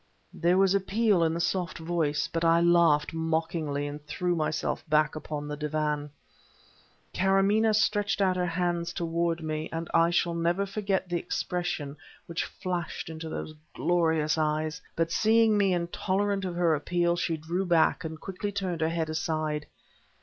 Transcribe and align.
There 0.33 0.57
was 0.57 0.73
appeal 0.73 1.23
in 1.23 1.35
the 1.35 1.39
soft 1.39 1.77
voice, 1.77 2.27
but 2.27 2.43
I 2.43 2.59
laughed 2.59 3.13
mockingly, 3.13 3.85
and 3.85 4.03
threw 4.07 4.35
myself 4.35 4.83
back 4.89 5.15
upon 5.15 5.47
the 5.47 5.55
divan. 5.55 6.09
Karamaneh 7.13 7.75
stretched 7.75 8.19
out 8.19 8.35
her 8.35 8.47
hands 8.47 8.93
toward 8.93 9.43
me, 9.43 9.69
and 9.71 9.89
I 9.93 10.09
shall 10.09 10.33
never 10.33 10.65
forget 10.65 11.07
the 11.07 11.19
expression 11.19 11.97
which 12.25 12.43
flashed 12.45 13.09
into 13.09 13.29
those 13.29 13.53
glorious 13.75 14.39
eyes; 14.39 14.81
but, 14.95 15.11
seeing 15.11 15.55
me 15.55 15.71
intolerant 15.71 16.45
of 16.45 16.55
her 16.55 16.73
appeal, 16.73 17.15
she 17.15 17.37
drew 17.37 17.63
back 17.67 18.03
and 18.03 18.19
quickly 18.19 18.51
turned 18.51 18.81
her 18.81 18.89
head 18.89 19.07
aside. 19.11 19.67